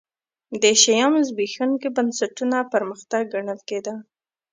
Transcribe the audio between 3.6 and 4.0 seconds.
کېده.